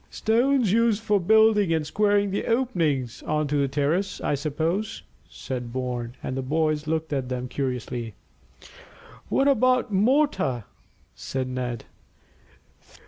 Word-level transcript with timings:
"Stones 0.09 0.71
used 0.73 1.03
for 1.03 1.19
building 1.19 1.71
and 1.71 1.85
squaring 1.85 2.31
the 2.31 2.47
openings 2.47 3.21
on 3.21 3.47
to 3.49 3.57
the 3.57 3.67
terrace, 3.67 4.19
I 4.19 4.33
suppose," 4.33 5.03
said 5.29 5.71
Bourne, 5.71 6.15
and 6.23 6.35
the 6.35 6.41
boys 6.41 6.87
looked 6.87 7.13
at 7.13 7.29
them 7.29 7.47
curiously. 7.47 8.15
"What 9.29 9.47
about 9.47 9.93
mortar?" 9.93 10.63
said 11.13 11.47
Ned. 11.47 11.85